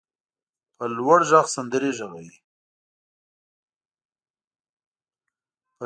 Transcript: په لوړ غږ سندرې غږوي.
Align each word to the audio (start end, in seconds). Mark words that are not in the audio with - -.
په 0.75 0.83
لوړ 0.97 1.19
غږ 1.31 1.45
سندرې 1.55 1.91
غږوي. 1.97 2.37